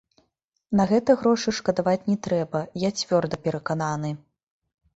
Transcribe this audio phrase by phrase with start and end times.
[0.79, 4.11] На гэта грошай шкадаваць не трэба, я цвёрда перакананы.